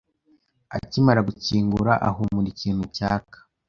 Akimara 0.75 1.19
gukingura, 1.29 1.91
ahumura 2.07 2.47
ikintu 2.53 2.83
cyaka. 2.95 3.37